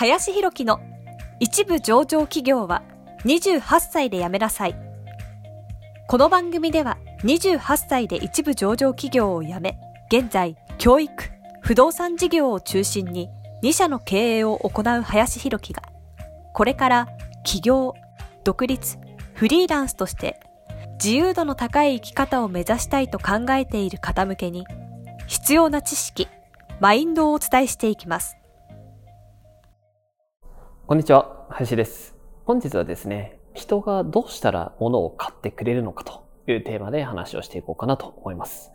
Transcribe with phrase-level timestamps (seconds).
[0.00, 0.78] 林博樹の
[1.40, 2.84] 一部上場企業は
[3.24, 4.76] 28歳で辞めなさい。
[6.06, 9.76] この番組では28歳で一部上場企業を辞め、
[10.06, 11.12] 現在教育、
[11.62, 13.28] 不動産事業を中心に
[13.64, 15.82] 2社の経営を行う林博樹が、
[16.54, 17.08] これから
[17.42, 17.94] 起業、
[18.44, 18.98] 独立、
[19.34, 20.38] フリーランスとして
[21.02, 24.64] 自由度の高い生き方を目指したいと考えている方向けに
[25.26, 26.28] 必要な知識、
[26.78, 28.37] マインドをお伝えしていきます。
[30.88, 32.16] こんにちは、林です。
[32.46, 38.72] 本日はですね、人がどうしたら物を買ってくれるのかというテーマで話をしていこうかなと思います。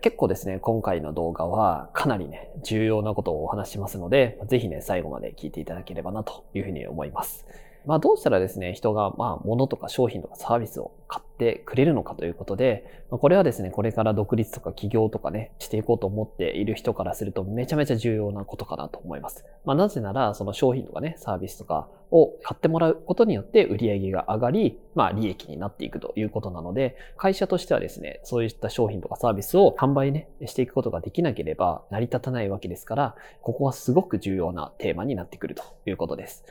[0.00, 7.44] 結構ですね、今回の動画はかなりね、重要なことをお話しますので、ぜひね、最後まで聞いていただければなというふうに思います。
[7.86, 19.44] まあどうしたらですね、人がまあ物とか商品とかサービスを買ってくれるのかということで、まあ、これはですね、これから独立とか起業とかね、していこうと思っている人からするとめちゃめちゃ重要なことかなと思います。
[19.64, 36.44] まあなぜなら、その商品とかね、サービスとかを買ってもらうことによって売り上げが上がり、まあ利益になっていくということなので、会社としてはですね、そういった商品とかサービスを販売ね、していくことができなければ成り立たないわけですから、ここはすごく重要なテーマになってくるということです。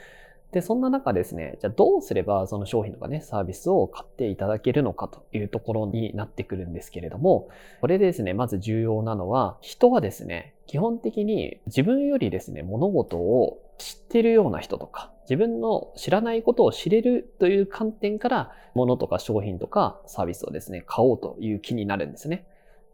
[0.55, 7.49] で、そんな中ですね、じゃあどうすればその商品とかね、サービスを買っていただけるのかというところになってくるんですけれども、
[7.81, 22.45] これでですね、まず重要なのは、人はですね、基本的に自分よりですね、物事を知ってるような人とか、自分の知らないことを知れるという観点から、物とか商品とかサービスをですね、買おうという気になるんですね。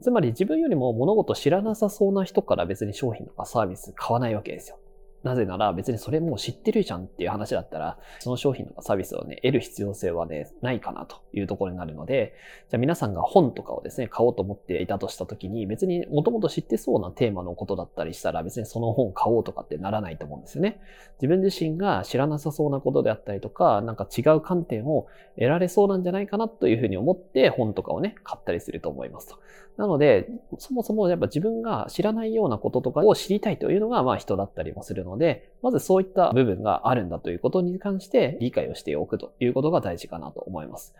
[0.01, 4.79] つまり自分よりも物事知らなさそうな人から別に商品とかサービス買わないわけですよ。
[5.23, 12.33] なぜなら別にそれもう知ってるじゃんっていう話だったら、その商品とかサービスをね、得る必要性はね、ないかなというところになるので、
[12.69, 20.81] じゃあ皆さんが本とかをですね、買おうと思っていたとした時に、別にもともと知ってそうなテーマのことだったりしたら、別にその本買おうとかってならないと思うんですよね。
[21.21, 29.35] 自分自身が知らなさそうなことであったりとか、なんか違う観点を得られそうなんじゃないかなというふうに思って本とかをね、買ったりすると思いますと。
[29.77, 40.95] なので、そもそもやっぱ自分が知らないようなこととかを知りたいというのが、まあ人だったりもするので、のでまずそういった部分があるんだということに関して理解をしておくということが大事かなと思います。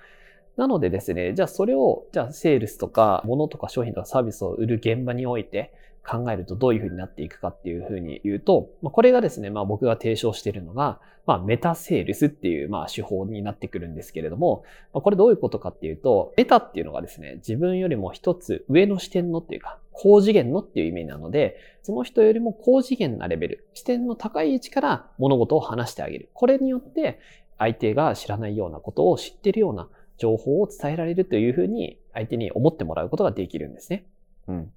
[0.57, 5.73] なのでですね、じゃあそれを、じゃあセールスとか、物とか商品とかサービスを売る現場において、
[6.03, 26.31] 考えるとどういうふうになっていくかっていうふうに言うと、まあ、これがですね、まあ僕が提唱しているのが、まあメタセールスっていうまあ手法になってくるんですけれども、まあ、これどういうことかっていうと、メタっていうのがですね、自分よりも一つ上の視点のっていうか、高次元のっていう意味なので、その人よりも高次元なレベル、視点の高い位置から物事を話してあげる。
[26.33, 27.19] これによって
[27.59, 34.07] 相手が知らないようなことを知ってるような情報を伝えられるというふうに相手に思ってもらうことができるんですね。
[34.47, 34.71] うん。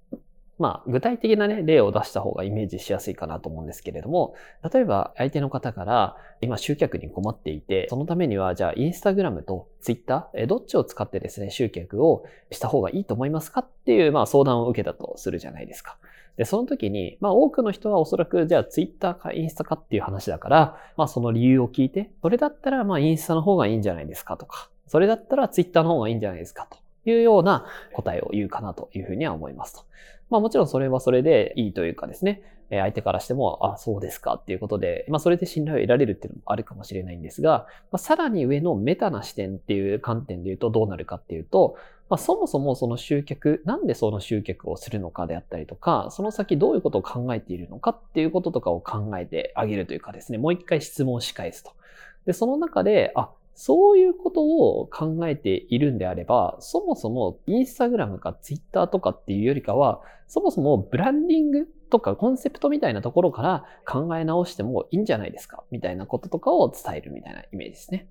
[0.59, 4.35] まあ、具体的なね、例を出した方がイメージしやすいかなと思うんですけれども、
[4.73, 15.99] 例えば相手の方から今集客に困っていて、そのためにはじゃあインスタグラムとツイッター、どっちを使ってですね、集客をした方がいいと思いますかっていう、まあ相談を受けたとするじゃないですか。
[16.37, 26.79] で、その時に、まあ多くの人はおそらくじゃあツイッターかインスタかっていう話だから、まあその理由を聞いて、それだったらまあインスタの方がいいんじゃないですかとか、それだったらツイッターの方がいいんじゃないですかと
[27.11, 29.85] いうような答えを言うかなというふうには思いますと。
[30.31, 41.77] まあもちろんそれはそれでいいというかですね、相手からしても、あ、そうですかっていうことで、まあそれで信頼を得られるっていうのもあるかもしれないんですが、まあ、さらに上のメタな視点っていう観点で言うとどうなるかっていうと、
[42.09, 51.73] まあ、そもそもその集客、なんでその集客をするのかであったりとか、その先どういうことを考えているのかっていうこととかを考えてあげるというかですね、もう一回質問をし返すと。
[52.27, 68.09] で、その中で、あ、そういうことを考えているんであれば、そもそもインスタグラムかツイッターとかっていうよりかは、そもそもブランディングとかコンセプトみたいなところから考え直してもいいんじゃないですかみたいなこととかを伝えるみたいなイメージですね。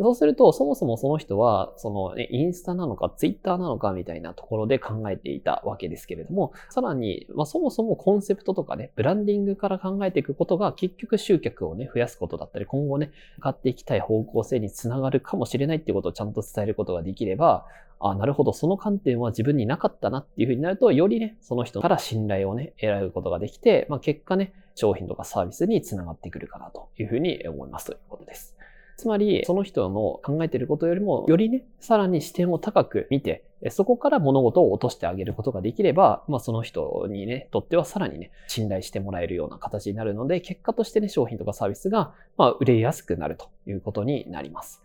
[0.00, 13.10] そうすると、そもそもその人は、その、ね、インスタなのか、ツイッターなのか、みたいなところで考えていたわけですけれども、さらに、まあ、そもそもコンセプトとかね、ブランディングから考えていくことが、結局集客をね、増やすことだったり、今後ね、
[13.40, 17.66] 買っていきたい方向性につながるかもしれないっていうことをちゃんと伝えることができれば、
[18.00, 28.57] あなるほど、その観点は自分になかったなっていうふうになると、よりね、その人から信頼をね、得られることができて、まあ、結果ね、商品とかサービスにつながってくるかなというふうに思いますということです。
[28.98, 44.82] つまり、その人の考えていることよりも、よりね、さらに視点を高く見て、そこから物事を落としてあげることができれば、まあその人にね、とってはさらにね、信頼してもらえるような形になるので、結果としてね、商品とかサービスが、まあ売れやすくなるということになります。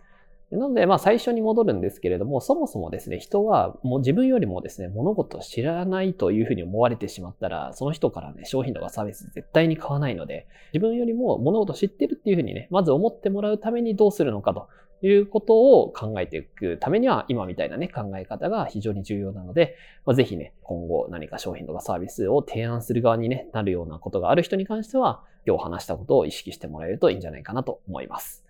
[0.58, 14.68] なので、まあ最初に戻るんですけれども、そもそもですね、人はもう自分よりもですね、物事を知らないというふうに思われてしまったら、その人からね、商品とかサービス絶対に買わないので、自分よりも物事を知ってるっていうふうにね、まず思ってもらうためにどうするのかと
[15.06, 28.46] いうことを考えていくためには、今みたいなね、考え方が非常に重要なので、まあ、ぜひね、今後何か商品とかサービスを提案する側に、ね、なるようなことがある人に関しては、今日話したことを意識してもらえるといいんじゃないかなと思います。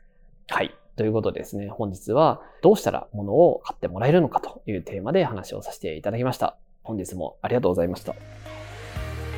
[0.47, 0.82] はい。
[0.95, 6.57] ということでですね、本日はどうしたら物を買ってもらえるのかというテーマで話をさせていただきました。
[6.83, 8.13] 本日もありがとうございました。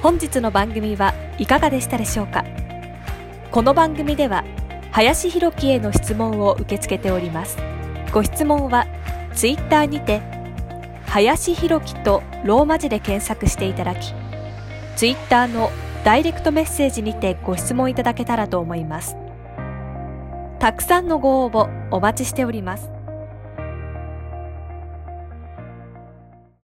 [0.03, 2.43] 本日の番組はいかがでしたでしょうか？
[3.51, 4.43] この番組では、
[4.91, 7.57] 林博樹への質問を受け付けております。
[8.13, 8.85] ご質問は、
[9.33, 10.21] ツイッターにて、
[11.07, 14.13] 林博樹とローマ字で検索していただき、
[14.97, 15.69] ツイッターの
[16.03, 19.15] ダイレクトメッセージにてご質問いただけたらと思います。
[20.65, 22.94] たくさんのご応募お待ちしております。